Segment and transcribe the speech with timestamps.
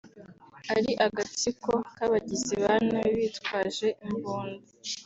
[0.73, 4.67] ari “agatsiko k’abagizi ba nabi bitwaje imbunda